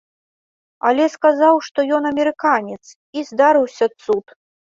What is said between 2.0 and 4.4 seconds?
амерыканец, і здарыўся цуд!